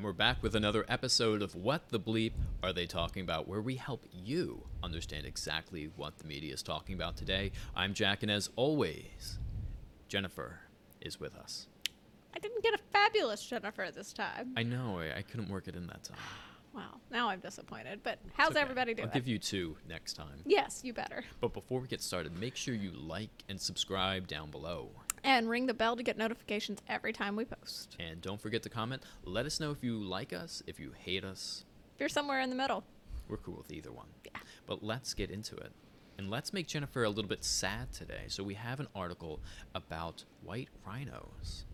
[0.00, 3.60] And we're back with another episode of What the Bleep Are They Talking About, where
[3.60, 7.52] we help you understand exactly what the media is talking about today.
[7.76, 9.38] I'm Jack, and as always,
[10.08, 10.60] Jennifer
[11.02, 11.66] is with us.
[12.34, 14.54] I didn't get a fabulous Jennifer this time.
[14.56, 16.16] I know, I, I couldn't work it in that time.
[16.72, 17.98] Wow, now I'm disappointed.
[18.04, 18.60] But how's okay.
[18.60, 19.08] everybody doing?
[19.08, 20.38] I'll give you two next time.
[20.46, 21.24] yes, you better.
[21.40, 24.90] But before we get started, make sure you like and subscribe down below.
[25.22, 27.96] And ring the bell to get notifications every time we post.
[27.98, 29.02] And don't forget to comment.
[29.24, 31.64] Let us know if you like us, if you hate us.
[31.94, 32.84] If you're somewhere in the middle,
[33.28, 34.08] We're cool with either one.
[34.24, 34.40] Yeah.
[34.66, 35.72] But let's get into it.
[36.18, 38.24] And let's make Jennifer a little bit sad today.
[38.28, 39.40] So we have an article
[39.74, 41.64] about white rhinos.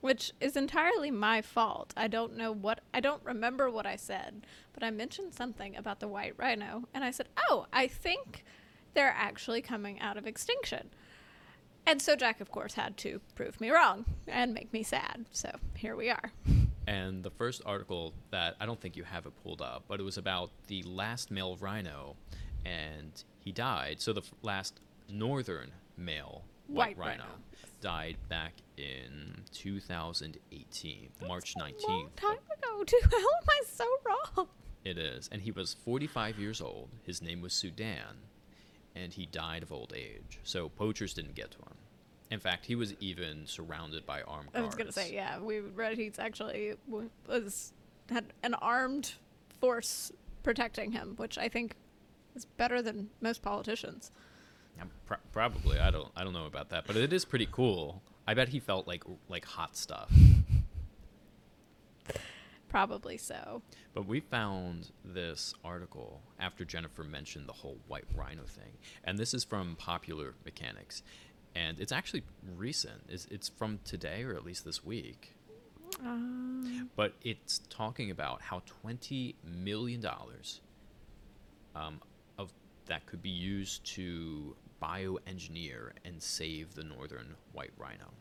[0.00, 1.92] which is entirely my fault.
[1.96, 6.00] I don't know what I don't remember what I said, but I mentioned something about
[6.00, 8.44] the white rhino, and I said, "Oh, I think
[8.94, 10.88] they're actually coming out of extinction."
[11.86, 15.26] And so Jack, of course, had to prove me wrong and make me sad.
[15.32, 16.32] So here we are.
[16.86, 20.02] And the first article that I don't think you have it pulled up, but it
[20.02, 22.16] was about the last male rhino,
[22.64, 24.00] and he died.
[24.00, 27.34] So the f- last northern male white, White rhino, rhino.
[27.80, 31.88] died back in 2018, March 19th.
[31.88, 32.98] Long time ago, too.
[33.10, 33.84] How am I so
[34.36, 34.48] wrong?
[34.84, 35.28] It is.
[35.30, 36.88] And he was 45 years old.
[37.02, 38.16] His name was Sudan,
[38.94, 40.38] and he died of old age.
[40.42, 41.74] So poachers didn't get to him.
[42.30, 45.96] In fact, he was even surrounded by armed I was gonna say, yeah, we read
[45.96, 47.72] he's actually was
[48.08, 49.14] had an armed
[49.60, 51.74] force protecting him, which I think
[52.34, 54.10] is better than most politicians.
[55.06, 55.78] Pro- probably.
[55.78, 56.08] I don't.
[56.16, 58.00] I don't know about that, but it is pretty cool.
[58.26, 60.10] I bet he felt like like hot stuff.
[62.70, 63.62] Probably so.
[63.94, 69.34] But we found this article after Jennifer mentioned the whole white rhino thing, and this
[69.34, 71.02] is from Popular Mechanics,
[71.54, 72.22] and it's actually
[72.56, 73.02] recent.
[73.08, 75.34] It's, it's from today, or at least this week.
[76.00, 80.60] Um, But it's talking about how twenty million dollars
[81.74, 82.00] um,
[82.38, 82.52] of
[82.86, 88.12] that could be used to bioengineer and save the northern white rhino.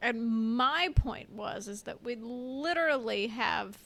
[0.00, 3.76] And my point was is that we literally have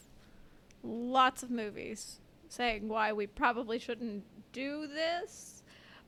[0.82, 2.18] lots of movies
[2.48, 5.62] saying why we probably shouldn't do this.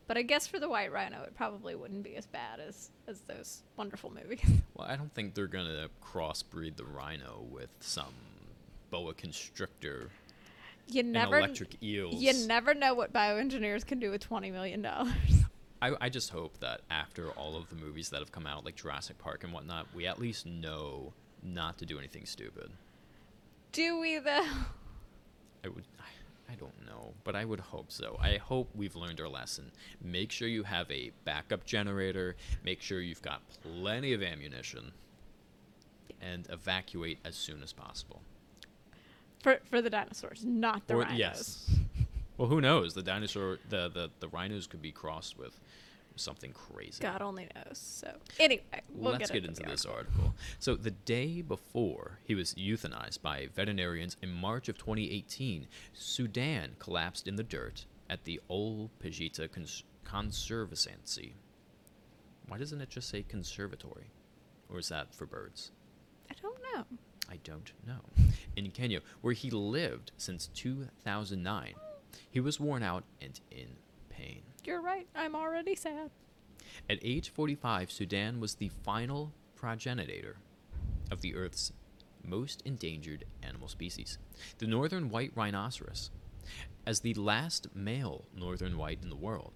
[0.06, 3.20] But I guess for the white rhino, it probably wouldn't be as bad as as
[3.22, 4.40] those wonderful movies.
[4.76, 8.12] Well, I don't think they're gonna crossbreed the rhino with some
[8.90, 10.10] boa constrictor
[10.88, 12.16] You never electric eels.
[12.20, 15.43] You never know what bioengineers can do with twenty million dollars.
[15.84, 18.76] I, I just hope that after all of the movies that have come out, like
[18.76, 21.12] Jurassic Park and whatnot, we at least know
[21.42, 22.70] not to do anything stupid.
[23.72, 24.46] Do we though?
[25.64, 25.84] I would.
[26.50, 28.18] I don't know, but I would hope so.
[28.20, 29.72] I hope we've learned our lesson.
[30.02, 32.36] Make sure you have a backup generator.
[32.64, 34.92] Make sure you've got plenty of ammunition,
[36.22, 38.22] and evacuate as soon as possible.
[39.42, 41.18] For for the dinosaurs, not the Or- rhinos.
[41.18, 41.73] yes.
[42.36, 42.94] Well, who knows?
[42.94, 45.60] The dinosaur, the, the the rhinos could be crossed with
[46.16, 47.02] something crazy.
[47.02, 47.78] God only knows.
[47.78, 48.62] So anyway,
[48.92, 50.34] we'll Let's get, into this article.
[50.58, 57.26] So, the day before he was euthanized by veterinarians in March of 2018, Sudan collapsed
[57.26, 61.34] in the dirt at the Ol Pejeta Cons- Conservancy.
[62.46, 64.10] Why doesn't it just say conservatory?
[64.70, 65.72] Or is that for birds?
[66.30, 66.84] I don't know.
[67.30, 68.00] I don't know.
[68.56, 71.74] In Kenya, where he lived since 2009,
[72.34, 73.68] he was worn out and in
[74.08, 74.42] pain.
[74.64, 75.06] You're right.
[75.14, 76.10] I'm already sad.
[76.90, 80.38] At age 45, Sudan was the final progenitor
[81.12, 81.72] of the Earth's
[82.24, 84.18] most endangered animal species,
[84.58, 86.10] the northern white rhinoceros.
[86.84, 89.52] As the last male northern white in the world,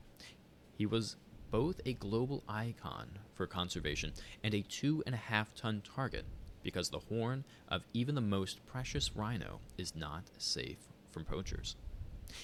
[0.77, 1.17] he was
[1.51, 4.13] both a global icon for conservation
[4.45, 6.27] and a two and a half ton target
[6.63, 10.79] because the horn of even the most precious rhino is not safe
[11.11, 11.75] from poachers.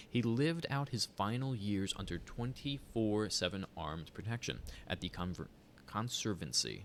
[0.08, 5.48] He lived out his final years under 24 7 armed protection at the conver-
[5.86, 6.84] Conservancy,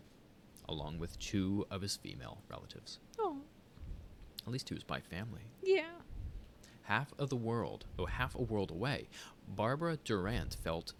[0.68, 3.00] along with two of his female relatives.
[3.18, 3.42] Oh,
[4.46, 5.41] At least two is by family.
[5.64, 5.90] yeah.
[6.84, 9.09] Half of the world, oh, half a world away,
[9.47, 10.94] Barbara Durrant felt,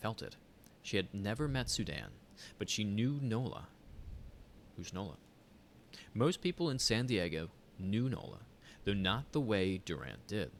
[0.00, 0.36] felt it.
[0.82, 2.10] She had never met Sudan,
[2.58, 3.68] but she knew Nola.
[4.76, 5.16] Who's Nola?
[6.14, 7.48] Most people in San Diego
[7.78, 8.40] knew Nola,
[8.84, 10.50] though not the way Durrant did.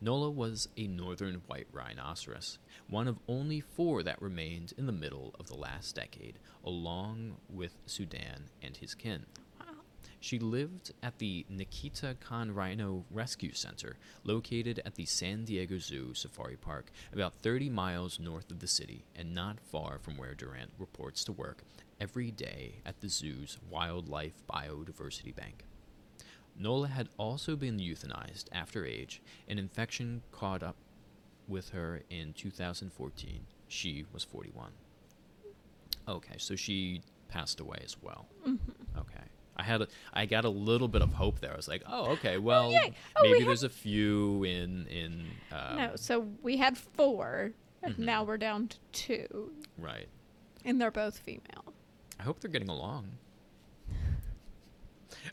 [0.00, 2.58] Nola was a northern white rhinoceros,
[2.88, 7.78] one of only four that remained in the middle of the last decade, along with
[7.86, 9.24] Sudan and his kin.
[10.20, 16.14] She lived at the Nikita Kahn Rhino Rescue Center, located at the San Diego Zoo
[16.14, 20.72] Safari Park, about 30 miles north of the city and not far from where Durrant
[20.78, 21.62] reports to work
[22.00, 25.64] every day at the zoo's Wildlife Biodiversity Bank.
[26.58, 29.20] Nola had also been euthanized after age.
[29.48, 30.76] An infection caught up
[31.48, 33.46] with her in 2014.
[33.68, 34.70] She was 41.
[36.08, 38.26] Okay, so she passed away as well.
[38.46, 38.98] Mm-hmm.
[38.98, 39.24] Okay.
[39.58, 41.52] I had a, I got a little bit of hope there.
[41.52, 42.92] I was like, oh, okay, well, yay.
[43.16, 47.52] Oh, we maybe have- there's a few in in um, no, so we had four,
[47.82, 47.98] and Mhm.
[48.00, 50.08] now we're down to two, right.
[50.64, 51.64] and they're both female.
[52.20, 53.08] I hope they're getting along.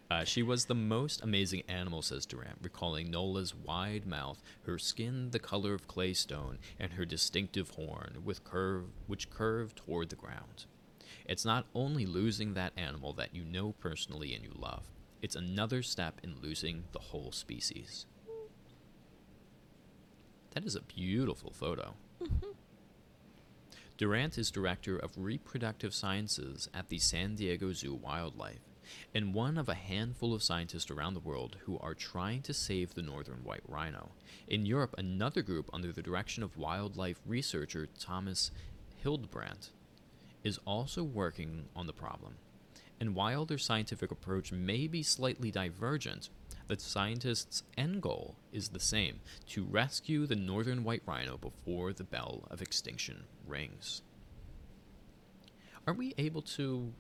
[0.10, 5.32] Uh, she was the most amazing animal, says Durrant, recalling Nola's wide mouth, her skin
[5.32, 10.16] the color of clay stone, and her distinctive horn, with curve, which curved toward the
[10.16, 10.66] ground.
[11.26, 14.90] It's not only losing that animal that you know personally and you love,
[15.22, 18.06] it's another step in losing the whole species.
[20.52, 21.96] That is a beautiful photo.
[23.98, 28.73] Durrant is director of reproductive sciences at the San Diego Zoo Wildlife
[29.14, 32.94] and one of a handful of scientists around the world who are trying to save
[32.94, 34.12] the northern white rhino.
[34.48, 38.52] In Europe, another group under the direction of wildlife researcher Thomas
[38.98, 39.72] Hildebrandt
[40.44, 42.36] is also working on the problem.
[43.00, 46.30] And while their scientific approach may be slightly divergent,
[46.68, 49.20] the scientists' end goal is the same
[49.50, 54.02] to rescue the northern white rhino before the bell of extinction rings.
[55.86, 56.94] Are we able to?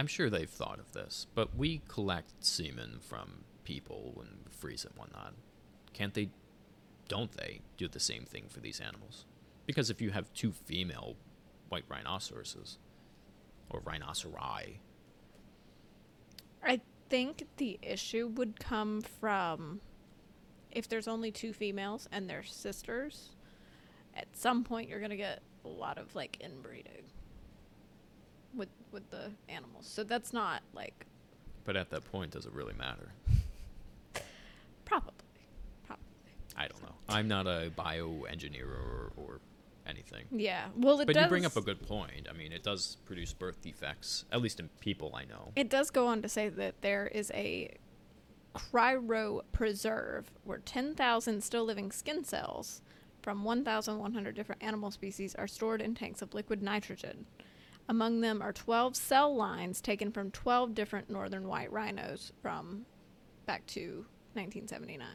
[0.00, 4.92] I'm sure they've thought of this, but we collect semen from people and freeze it
[4.92, 5.34] and whatnot.
[5.92, 6.30] Can't they?
[7.06, 9.26] Don't they do the same thing for these animals?
[9.66, 11.16] Because if you have two female
[11.68, 12.78] white rhinoceroses
[13.68, 14.78] or rhinoceri,
[16.64, 16.80] I
[17.10, 19.82] think the issue would come from
[20.70, 23.36] if there's only two females and they're sisters.
[24.16, 27.04] At some point, you're gonna get a lot of like inbreeding
[28.54, 29.86] with with the animals.
[29.86, 31.06] So that's not like
[31.64, 33.12] but at that point, does it really matter?
[34.84, 35.12] probably,
[35.86, 36.04] probably.
[36.56, 36.94] I don't know.
[37.08, 39.40] I'm not a bioengineer or, or
[39.86, 40.24] anything.
[40.30, 40.66] Yeah.
[40.76, 41.24] Well, it But does.
[41.24, 42.26] you bring up a good point.
[42.28, 45.52] I mean, it does produce birth defects, at least in people I know.
[45.54, 47.76] It does go on to say that there is a
[48.54, 52.82] cryo preserve where 10,000 still living skin cells
[53.22, 57.26] from 1,100 different animal species are stored in tanks of liquid nitrogen.
[57.90, 62.86] Among them are 12 cell lines taken from 12 different northern white rhinos from
[63.46, 65.08] back to 1979.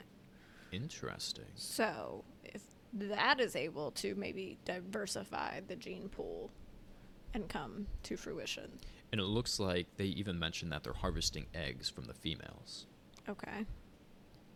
[0.73, 1.45] Interesting.
[1.55, 6.51] So, if that is able to maybe diversify the gene pool
[7.33, 8.69] and come to fruition.
[9.13, 12.87] And it looks like they even mentioned that they're harvesting eggs from the females.
[13.29, 13.65] Okay.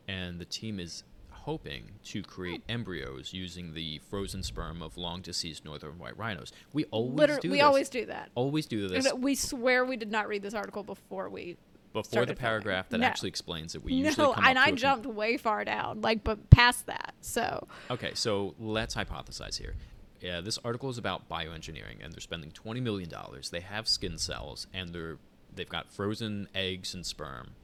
[0.10, 1.06] And the team is
[1.50, 2.72] hoping to create hmm.
[2.74, 6.52] embryos using the frozen sperm of long deceased northern white rhinos.
[6.74, 7.64] We always Literally, do we this.
[7.64, 8.30] always do that.
[8.36, 11.58] always do this And We swear we did not read this article before we.
[11.92, 12.40] before the started filming.
[12.40, 13.08] paragraph that No.
[13.08, 13.84] actually explains it.
[13.84, 16.52] We usually no, come and I to a con- jumped way far down, like, but
[16.52, 17.16] past that.
[17.22, 19.74] So, Okay, so let's hypothesize here.
[20.22, 23.50] Yeah, this article is about bioengineering, and they're spending twenty million dollars.
[23.50, 25.18] They have skin cells, and they're
[25.56, 27.56] they've got frozen eggs and sperm.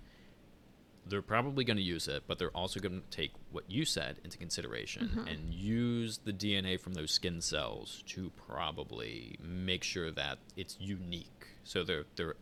[1.07, 4.19] They're probably going to use it, but they're also going to take what you said
[4.23, 5.27] into consideration Mm-hmm.
[5.27, 11.47] and use the DNA from those skin cells to probably make sure that it's unique.
[11.63, 12.35] So they're they're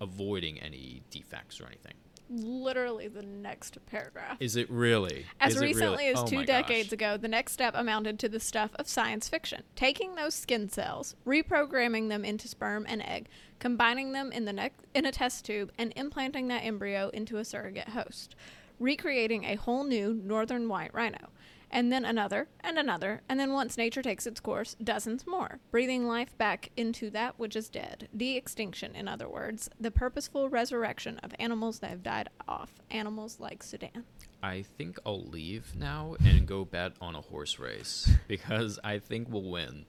[0.00, 1.94] avoiding any defects or anything.
[2.30, 4.36] Literally the next paragraph.
[4.40, 5.26] Is it really?
[5.40, 5.74] As Is it really?
[5.74, 6.92] recently as Oh two decades gosh.
[6.92, 9.62] ago, the next step amounted to the stuff of science fiction.
[9.74, 14.74] Taking those skin cells, reprogramming them into sperm and egg, combining them in the neck
[14.94, 18.36] in a test tube, and implanting that embryo into a surrogate host,
[18.78, 21.28] recreating a whole new northern white rhino.
[21.70, 26.06] And then another, and another, and then once nature takes its course, dozens more, breathing
[26.06, 28.08] life back into that which is dead.
[28.16, 33.38] De extinction, in other words, the purposeful resurrection of animals that have died off, animals
[33.38, 34.04] like Sudan.
[34.42, 39.28] I think I'll leave now and go bet on a horse race because I think
[39.30, 39.86] we'll win.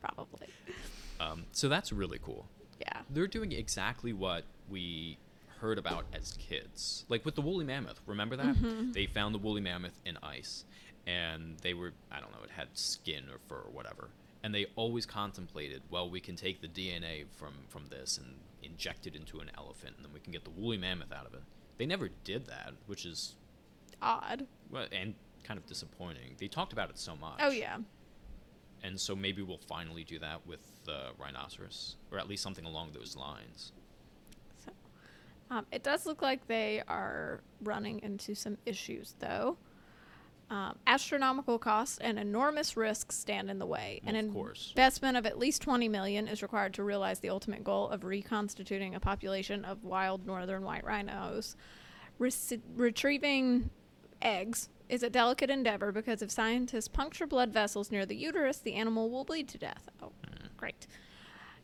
[0.00, 0.48] Probably.
[1.20, 2.46] Um, so that's really cool.
[2.80, 3.00] Yeah.
[3.10, 5.18] They're doing exactly what we
[5.60, 7.04] heard about as kids.
[7.08, 8.00] Like with the woolly mammoth.
[8.06, 8.56] Remember that?
[8.56, 8.92] Mm-hmm.
[8.92, 10.64] They found the woolly mammoth in ice.
[11.08, 14.10] And they were, I don't know, it had skin or fur or whatever.
[14.42, 19.06] And they always contemplated, well, we can take the DNA from, from this and inject
[19.06, 21.40] it into an elephant, and then we can get the woolly mammoth out of it.
[21.78, 23.36] They never did that, which is
[24.02, 24.46] Odd.
[24.70, 26.34] well, and kind of disappointing.
[26.38, 27.38] They talked about it so much.
[27.40, 27.78] Oh yeah.
[28.82, 32.90] And so maybe we'll finally do that with the rhinoceros, or at least something along
[32.92, 33.72] those lines.
[34.64, 34.70] So,
[35.50, 39.56] um, it does look like they are running into some issues, though.
[40.50, 44.00] Um, astronomical costs and enormous risks stand in the way.
[44.04, 44.70] Well, An course.
[44.70, 48.94] investment of at least 20 million is required to realize the ultimate goal of reconstituting
[48.94, 51.54] a population of wild northern white rhinos.
[52.18, 53.70] Retrieving
[54.22, 58.74] eggs is a delicate endeavor because if scientists puncture blood vessels near the uterus, the
[58.74, 59.88] animal will bleed to death.
[60.02, 60.12] Oh,
[60.56, 60.86] great.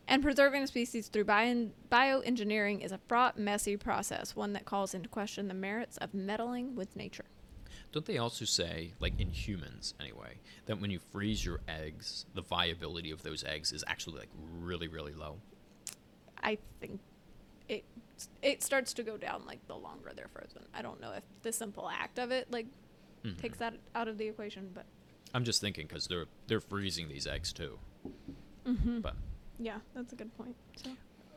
[0.07, 4.93] And preserving a species through bio- bioengineering is a fraught, messy process, one that calls
[4.93, 7.25] into question the merits of meddling with nature.
[7.95, 12.41] Don't they also say, like in humans anyway, that when you freeze your eggs, the
[12.41, 14.27] viability of those eggs is actually like
[14.59, 15.37] really, really low?
[16.43, 16.99] I think
[17.69, 17.85] it
[18.41, 20.63] it starts to go down like the longer they're frozen.
[20.73, 22.65] I don't know if the simple act of it like
[23.23, 23.39] Mhm.
[23.39, 24.85] takes that out of the equation, but
[25.33, 27.79] I'm just thinking because they're they're freezing these eggs too.
[28.65, 28.99] mm-hmm.
[28.99, 29.15] But
[29.57, 30.57] yeah, that's a good point.
[30.83, 30.89] So.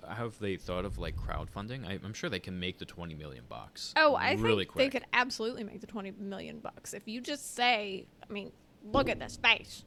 [0.08, 1.86] Have they thought of like crowdfunding?
[1.86, 3.92] I, I'm sure they can make the 20 million bucks.
[3.96, 4.84] Oh, I really think quick.
[4.92, 8.52] they could absolutely make the twenty million bucks if you just say, I mean,
[8.92, 9.84] look at this face.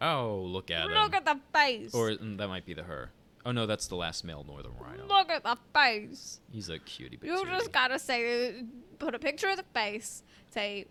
[0.00, 1.14] Oh, look at look him.
[1.14, 1.94] at the face.
[1.94, 3.10] Or mm, that might be the her.
[3.44, 5.06] Oh no, that's the last male northern rhino.
[5.06, 6.40] look at the face.
[6.50, 8.64] He's a cutie You just gotta say,
[8.98, 10.22] put a picture of the face.
[10.50, 10.86] Say,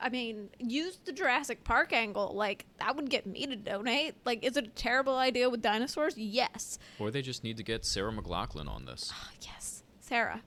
[0.00, 2.32] I mean, use the Jurassic Park angle.
[2.34, 4.14] Like that would get me to donate.
[4.24, 6.16] Like, is it a terrible idea with dinosaurs?
[6.16, 6.78] Yes.
[6.98, 9.10] Or they just need to get Sarah McLachlan on this.
[9.12, 9.82] Ah, yes.
[10.00, 10.42] Sarah,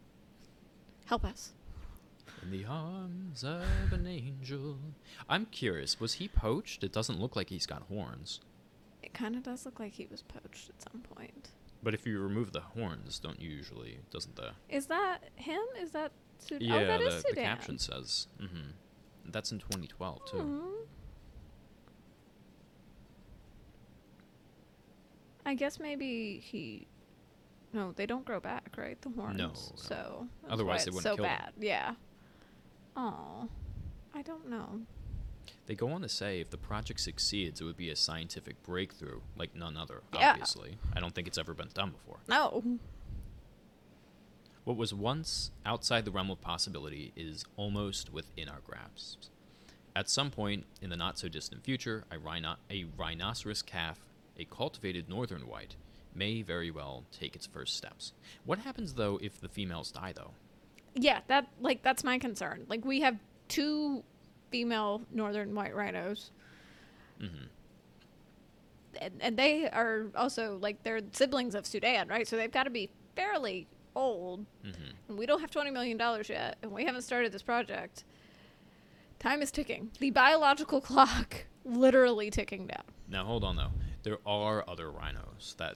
[1.05, 1.53] help us.
[2.41, 4.77] In the arms of an angel.
[5.29, 6.83] I'm curious, was he poached?
[6.83, 8.39] It doesn't look like he's got horns.
[9.03, 11.49] It kind of does look like he was poached at some point.
[11.83, 13.99] But if you remove the horns, don't you usually?
[14.11, 15.61] Doesn't the Is that him?
[15.79, 16.67] Is that Sudan?
[16.67, 18.27] yeah oh, that the, is the caption says?
[18.41, 18.71] Mm-hmm.
[19.25, 20.37] That's in 2012 too.
[20.37, 20.67] Hmm.
[25.45, 26.87] I guess maybe he.
[27.73, 29.01] No, they don't grow back, right?
[29.01, 29.37] The horns.
[29.37, 29.51] no.
[29.75, 31.37] So Otherwise they wouldn't so kill them.
[31.37, 31.53] bad.
[31.59, 31.93] Yeah.
[32.97, 33.47] Oh,
[34.13, 34.81] I don't know.
[35.67, 39.21] They go on to say if the project succeeds, it would be a scientific breakthrough
[39.37, 40.01] like none other.
[40.13, 40.31] Yeah.
[40.31, 42.17] Obviously, I don't think it's ever been done before.
[42.27, 42.63] No.
[44.71, 49.23] What was once outside the realm of possibility is almost within our grasp.
[49.97, 53.99] At some point in the not so distant future, a, rhino- a rhinoceros calf,
[54.39, 55.75] a cultivated northern white,
[56.15, 58.13] may very well take its first steps.
[58.45, 60.31] What happens though if the females die though?
[60.95, 62.65] Yeah, that like that's my concern.
[62.69, 63.17] Like we have
[63.49, 64.05] two
[64.51, 66.31] female northern white rhinos,
[67.19, 67.27] hmm
[69.01, 72.25] and, and they are also like they're siblings of Sudan, right?
[72.25, 74.45] So they've got to be fairly old.
[74.63, 74.69] hmm
[75.09, 78.03] and we don't have $20 million yet, and we haven't started this project.
[79.19, 79.91] Time is ticking.
[79.99, 82.83] The biological clock literally ticking down.
[83.07, 83.71] Now hold on though.
[84.03, 85.75] There are other rhinos that.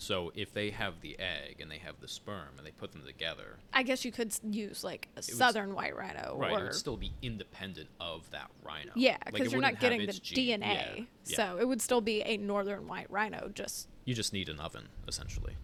[0.00, 3.02] So if they have the egg and they have the sperm and they put them
[3.04, 6.74] together, I guess you could use like a would southern white rhino, right, it would
[6.74, 8.92] still be independent of that rhino.
[8.94, 10.60] yeah, Like, because you're not getting the gene- DNA,
[10.98, 11.36] yeah, yeah.
[11.36, 13.50] so it would still be a northern white rhino.
[13.52, 15.56] Just You just need an oven, essentially.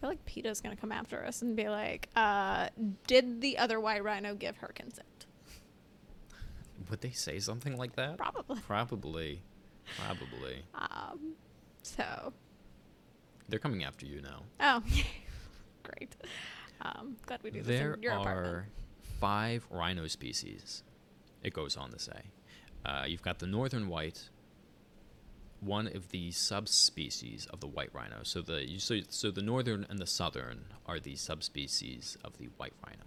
[0.00, 2.70] I feel like PETA's gonna come after us and be like, uh,
[3.06, 5.26] "Did the other white rhino give her consent?"
[6.88, 8.16] Would they say something like that?
[8.16, 8.60] Probably.
[8.62, 9.42] Probably.
[9.98, 10.64] Probably.
[10.74, 11.34] Um,
[11.82, 12.32] so
[13.48, 14.42] They're coming after you now.
[14.60, 14.82] oh,
[15.82, 16.16] great.
[16.80, 18.46] Um, glad we do this There in your apartment.
[18.46, 18.68] are
[19.20, 20.82] five rhino species,
[21.42, 22.22] it goes on to say.
[22.86, 24.30] Uh, you've got the northern white,
[25.60, 28.20] one of the subspecies of the white rhino.
[28.22, 32.72] So the so, so the northern and the southern are the subspecies of the white
[32.86, 33.04] rhino.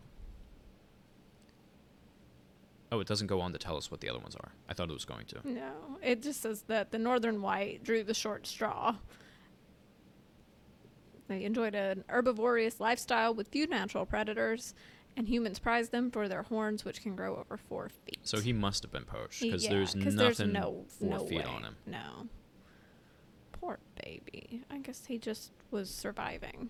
[2.91, 4.51] Oh, it doesn't go on to tell us what the other ones are.
[4.69, 5.39] I thought it was going to.
[5.43, 8.95] No, it just says that the northern white drew the short straw.
[11.27, 14.75] They enjoyed an herbivorous lifestyle with few natural predators,
[15.17, 18.19] and humans prize them for their horns, which can grow over four feet.
[18.23, 21.45] So he must have been poached because Yeah, there's nothing no, four no feet way.
[21.45, 21.75] on him.
[21.87, 22.27] No.
[23.63, 24.61] Poor baby.
[24.69, 26.67] I guess he just was surviving.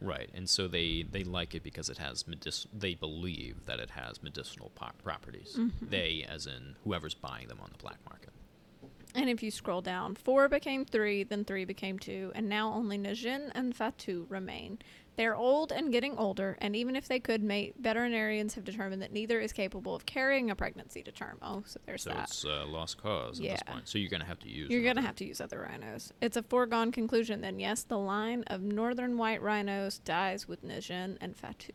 [0.00, 3.90] Right, and so they they like it because it has medic- They believe that it
[3.90, 5.54] has medicinal po- properties.
[5.56, 5.70] Mhm.
[5.88, 8.30] They, as in whoever's buying them on the black market.
[9.16, 12.98] And if you scroll down, four became three, then three became two, and now only
[12.98, 14.78] Najin and Fatu remain.
[15.16, 19.12] They're old and getting older, and even if they could mate, veterinarians have determined that
[19.12, 21.38] neither is capable of carrying a pregnancy to term.
[21.40, 22.24] Oh, so there's So that.
[22.24, 23.72] it's uh, lost cause at this Yeah.
[23.72, 23.88] point.
[23.88, 24.70] So you're gonna have to use.
[24.70, 26.12] You're going to have to use other rhinos.
[26.20, 31.16] It's a foregone conclusion then, yes, the line of northern white rhinos dies with Najin
[31.22, 31.72] and Fatu.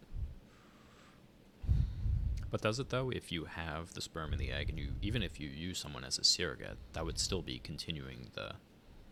[2.52, 3.10] But does it though?
[3.10, 6.04] If you have the sperm and the egg, and you even if you use someone
[6.04, 8.54] as a surrogate, that would still be continuing the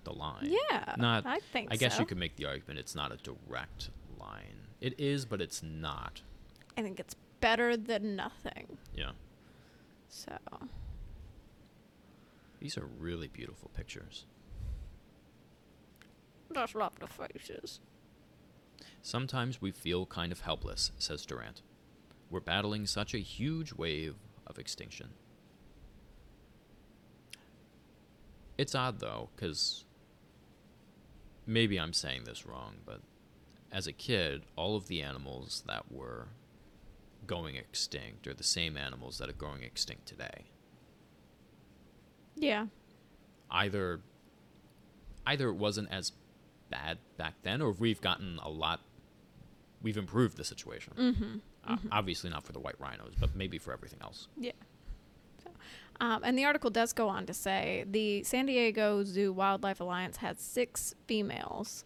[0.03, 0.53] the line.
[0.69, 1.25] Yeah, Not.
[1.25, 2.01] I think I guess so.
[2.01, 4.67] you could make the argument it's not a direct line.
[4.81, 6.21] It is, but it's not.
[6.77, 8.77] I think it's better than nothing.
[8.93, 9.11] Yeah.
[10.09, 10.37] So,
[12.59, 14.25] These are really beautiful pictures.
[16.53, 17.79] just love the faces.
[19.01, 21.61] Sometimes we feel kind of helpless, says Durrant.
[22.29, 25.09] We're battling such a huge wave of extinction.
[28.57, 29.85] It's odd, though, because
[31.45, 33.01] maybe I'm saying this wrong, but
[33.71, 36.27] as a kid, all of the animals that were
[37.25, 40.45] going extinct are the same animals that are going extinct today.
[42.35, 42.67] Yeah.
[43.51, 44.01] Either
[45.25, 46.13] either it wasn't as
[46.69, 48.81] bad back then or we've gotten a lot
[49.81, 50.93] we've improved the situation.
[50.97, 51.37] Mm-hmm.
[51.69, 54.27] Uh, obviously not for the white rhinos, but maybe for everything else.
[54.37, 54.51] Yeah.
[55.43, 55.51] So,
[56.01, 60.17] um, and the article does go on to say the San Diego Zoo Wildlife Alliance
[60.17, 61.85] had six females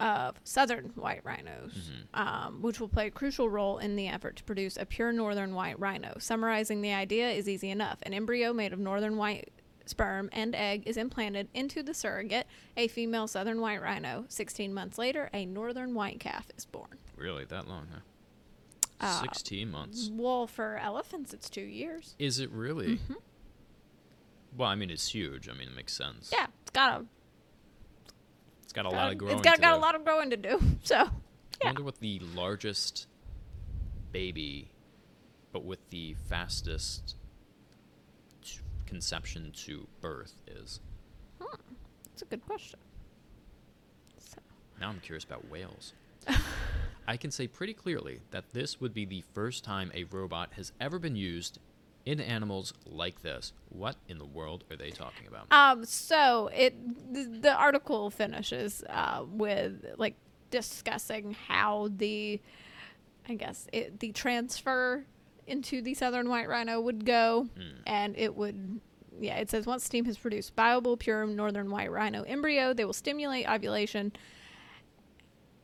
[0.00, 4.44] of southern white rhinos, um, which will play a crucial role in the effort to
[4.44, 6.16] produce a pure northern white rhino.
[6.18, 7.98] Summarizing the idea is easy enough.
[8.02, 9.50] An embryo made of northern white
[9.86, 14.24] sperm and egg is implanted into the surrogate, a female southern white rhino.
[14.28, 16.98] 16 months later, a northern white calf is born.
[17.16, 18.00] Really, that long, huh?
[19.00, 20.10] Uh, 16 months.
[20.12, 22.14] Well, for elephants, it's two years.
[22.18, 22.96] Is it really?
[22.96, 23.14] Mm-hmm.
[24.56, 25.48] Well, I mean, it's huge.
[25.48, 26.30] I mean, it makes sense.
[26.32, 27.04] Yeah, it's got a
[28.64, 29.78] It's got a lot of growing It's got, to got do.
[29.78, 30.60] a lot of growing to do.
[30.82, 33.06] So, I wonder what the largest
[34.12, 34.70] baby,
[35.52, 37.16] but with the fastest
[38.86, 40.80] conception to birth is.
[41.40, 42.78] That's a good question.
[44.18, 44.38] So,
[44.80, 45.92] Now I'm curious about whales.
[47.08, 50.72] I can say pretty clearly that this would be the first time a robot has
[50.78, 51.58] ever been used
[52.04, 53.52] in animals like this.
[53.70, 55.46] What in the world are they talking about?
[55.50, 56.74] um, so it
[57.12, 60.14] the, the article finishes uh, with like
[60.50, 62.40] discussing how the,
[63.28, 65.04] I guess it, the transfer
[65.46, 67.80] into the southern white rhino would go, Hmm.
[67.86, 68.80] and it would.
[69.20, 72.92] Yeah, it says once steam has produced viable pure northern white rhino embryo, they will
[72.92, 74.12] stimulate ovulation.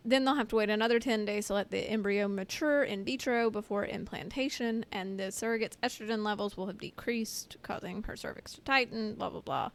[0.05, 3.51] Then they'll have to wait another 10 days to let the embryo mature in vitro
[3.51, 9.15] before implantation, and the surrogate's estrogen levels will have decreased, causing her cervix to tighten,
[9.15, 9.71] blah, blah, blah.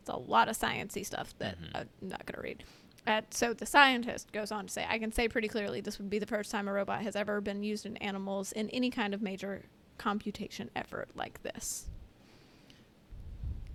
[0.00, 2.64] It's a lot of sciencey stuff that I'm not going to read.
[3.06, 6.08] Uh, so the scientist goes on to say, I can say pretty clearly this would
[6.08, 9.12] be the first time a robot has ever been used in animals in any kind
[9.12, 9.64] of major
[9.98, 11.88] computation effort like this.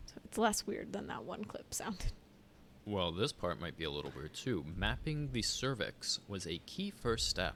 [0.06, 2.14] So it's less weird than that one clip sounded.
[2.90, 4.66] Well, this part might be a little weird too.
[4.76, 7.56] Mapping the cervix was a key first step.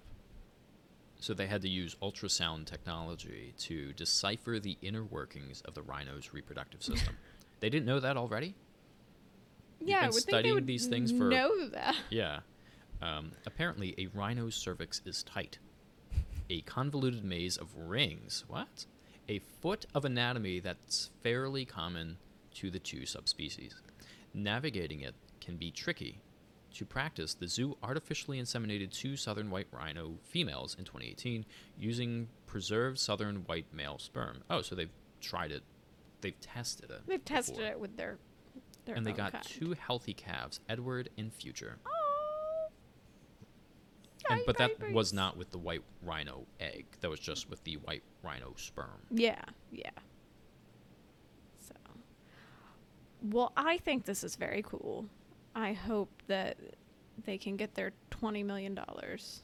[1.20, 6.34] So they had to use ultrasound technology to decipher the inner workings of the rhino's
[6.34, 7.18] reproductive system.
[7.62, 8.54] they didn't know that already?
[9.80, 11.96] yeah, been I would think they studying would these things for- know that.
[12.12, 12.40] Yeah.
[13.02, 15.58] Um, apparently, a rhino's cervix is tight.
[16.50, 18.46] A convoluted maze of rings.
[18.48, 18.86] What?
[19.28, 22.18] A foot of anatomy that's fairly common
[22.56, 23.76] to the two subspecies.
[24.34, 26.22] Navigating it can be tricky.
[26.76, 31.46] To practice, the zoo artificially inseminated two southern white rhino females in 2018
[31.78, 34.44] using preserved southern white male sperm.
[34.50, 34.90] Oh, so they've
[35.22, 35.62] tried it.
[36.22, 37.02] They've tested it.
[37.06, 38.18] They've tested it with their,
[38.86, 39.44] their And they got kind.
[39.44, 41.78] two healthy calves, Edward and Future.
[41.86, 41.90] Oh.
[44.30, 44.96] And, but that babies.
[44.96, 46.86] was not with the white rhino egg.
[47.02, 49.02] That was just with the white rhino sperm.
[49.12, 49.90] Yeah, yeah.
[51.60, 51.74] So,
[53.24, 55.06] well, I think this is very cool.
[55.56, 56.58] I hope that
[57.26, 59.42] they can get their twenty million dollars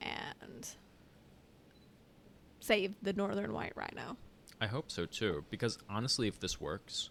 [0.00, 0.68] and
[2.60, 4.16] save the northern white rhino.
[4.60, 7.10] I hope so too, because honestly, if this works,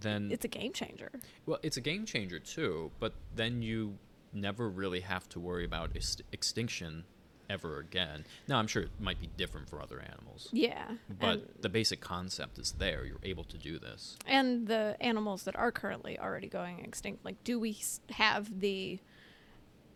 [0.00, 1.10] then It's a game changer.
[1.46, 2.90] well, it's a game changer too.
[3.00, 3.98] But then you
[4.32, 7.04] never really have to worry about ex- extinction
[7.50, 8.24] ever again.
[8.48, 12.58] Now, I'm sure it might be different for other animals, Yeah, but the basic concept
[12.58, 13.04] is there.
[13.04, 14.16] You're able to do this.
[14.26, 17.24] and the animals that are currently already going extinct.
[17.24, 17.78] Like, do we
[18.10, 18.98] have the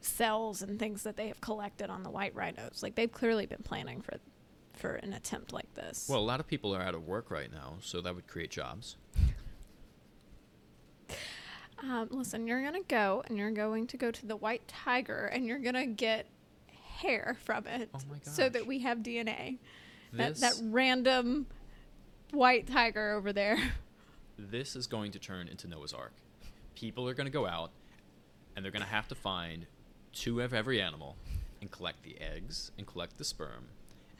[0.00, 2.82] cells and things that they have collected on the white rhinos?
[2.82, 4.18] Like, they've clearly been planning for
[4.74, 6.06] for an attempt like this.
[6.08, 8.50] Well, a lot of people are out of work right now, so that would create
[8.52, 8.96] jobs.
[11.80, 15.46] Um, listen, you're gonna go and you're going to go to the white tiger and
[15.46, 16.26] you're gonna get
[16.98, 19.58] hair from it, Oh my so that we have DNA.
[20.12, 21.46] That that random
[22.32, 23.58] white tiger over there.
[24.38, 26.12] this is going to turn into Noah's Ark.
[26.74, 27.70] People are going to go out
[28.54, 29.66] and they're going to have to find
[30.12, 31.16] two of every animal
[31.60, 33.66] and collect the eggs and collect the sperm.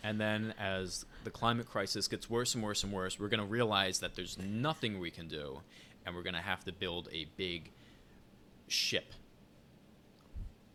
[0.02, 3.46] And then as the climate crisis gets worse and worse and worse, we're going to
[3.46, 5.60] realize that there's nothing we can do
[6.06, 7.70] and we're going to have to build a big
[8.68, 9.12] ship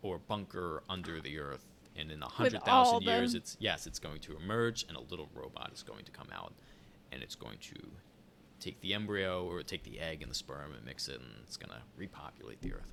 [0.02, 1.64] or bunker under the earth.
[1.96, 4.96] And in a hundred all thousand years, the- it's yes, it's going to emerge, and
[4.96, 6.52] a little robot is going to come out,
[7.12, 7.74] and it's going to
[8.60, 11.56] take the embryo or take the egg and the sperm and mix it, and it's
[11.56, 12.92] going to repopulate the earth.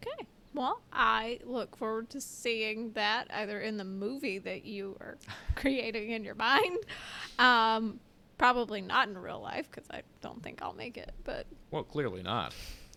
[0.00, 0.26] Okay.
[0.54, 5.18] Well, I look forward to seeing that either in the movie that you are
[5.54, 6.78] creating in your mind.
[7.38, 8.00] Um,
[8.38, 11.12] probably not in real life because I don't think I'll make it.
[11.24, 12.54] But Well, clearly not.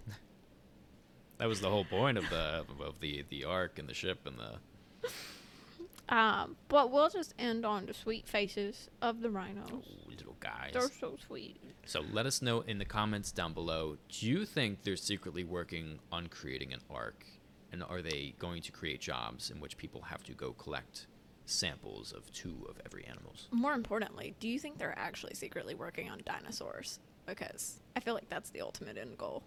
[1.38, 4.38] that was the whole point of the of the the ark and the ship and
[4.38, 4.56] the
[6.10, 9.70] um, but we'll just end on the sweet faces of the rhinos.
[9.72, 10.72] oh, little guys.
[10.74, 11.58] They're so sweet.
[11.86, 13.98] So let us know in the comments down below.
[14.10, 17.26] Do you think they're secretly working on creating an ark,
[17.72, 21.08] and are they going to create jobs in which people have to go collect
[21.46, 23.48] samples of two of every animals?
[23.52, 27.00] More importantly, do you think they're actually secretly working on dinosaurs?
[27.26, 29.44] Because I feel like that's the ultimate end goal.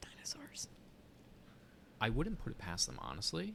[0.00, 0.68] Dinosaurs.
[2.00, 3.54] I wouldn't put it past them honestly.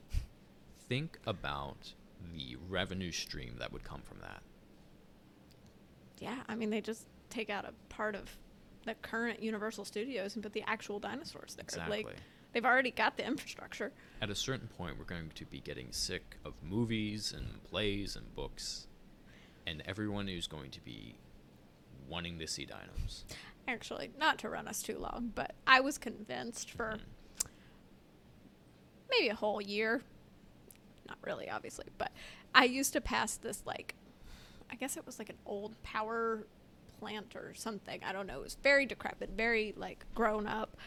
[0.94, 1.92] Think about
[2.36, 4.44] the revenue stream that would come from that.
[6.20, 8.30] Yeah, I mean they just take out a part of
[8.86, 11.64] the current Universal Studios and put the actual dinosaurs there.
[11.64, 12.04] Exactly.
[12.04, 12.16] Like
[12.52, 13.92] they've already got the infrastructure.
[14.22, 18.36] At a certain point, we're going to be getting sick of movies and plays and
[18.36, 18.86] books,
[19.66, 21.16] and everyone is going to be
[22.08, 23.24] wanting to see dinos.
[23.68, 27.48] Actually, not to run us too long, but I was convinced for Mm.
[29.10, 30.04] maybe a whole year.
[31.08, 32.12] Not really, obviously, but
[32.56, 33.96] I used to pass this like
[34.72, 36.48] I guess it was like an old power
[37.00, 38.02] plant or something.
[38.04, 38.40] I don't know.
[38.40, 40.78] It was very decrepit, very like grown up.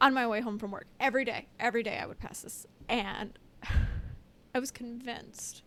[0.00, 3.38] On my way home from work, every day, every day I would pass this, and
[4.54, 5.62] I was convinced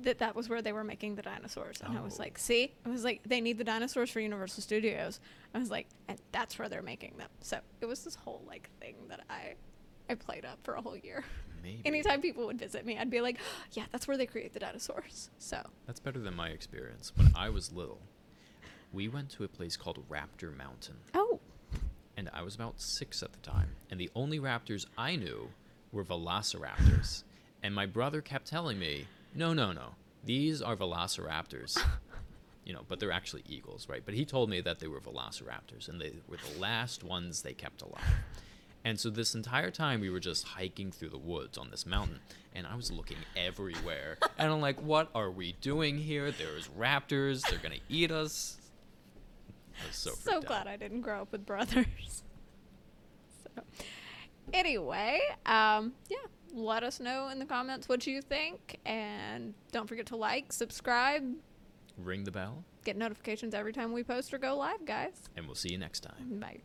[0.00, 1.80] that that was where they were making the dinosaurs.
[1.80, 2.22] And I was Oh.
[2.24, 5.20] like, see, I was like, they need the dinosaurs for Universal Studios.
[5.54, 7.30] I was like, and that's where they're making them.
[7.40, 9.54] So it was this whole like thing that I,
[10.10, 11.24] I played up for a whole year.
[11.66, 11.82] Maybe.
[11.84, 13.38] Anytime people would visit me, I'd be like,
[13.72, 15.30] yeah, that's where they create the dinosaurs.
[15.38, 17.12] So That's better than my experience.
[17.16, 17.98] When I was little,
[18.92, 21.40] we went to a place called Raptor Mountain, oh,
[22.16, 23.68] and I was about six at the time.
[23.90, 25.50] And the only raptors I knew
[25.90, 27.24] were velociraptors.
[27.64, 31.76] and my brother kept telling me, no, no, no, these are velociraptors.
[32.64, 34.02] you know, but they're actually eagles, right?
[34.04, 37.54] But he told me that they were velociraptors, and they were the last ones they
[37.54, 38.02] kept alive.
[38.86, 42.20] And so this entire time we were just hiking through the woods on this mountain,
[42.54, 46.30] and I was looking everywhere, and I'm like, "What are we doing here?
[46.30, 47.42] There's raptors.
[47.50, 48.58] They're gonna eat us."
[49.82, 50.46] I was so, so, freaked out.
[50.46, 52.22] glad I didn't grow up with brothers.
[53.42, 53.62] so,
[54.52, 56.18] anyway, um, yeah,
[56.54, 61.24] let us know in the comments what you think, and don't forget to like, subscribe,
[61.98, 65.28] Ring the bell, get notifications every time we post or go live, guys.
[65.36, 66.38] and we'll see you next time.
[66.38, 66.60] Bye.